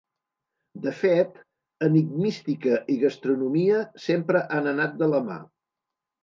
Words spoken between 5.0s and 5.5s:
de la mà.